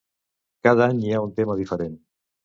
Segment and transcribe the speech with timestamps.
[0.67, 1.93] Cada any hi ha un tema diferent.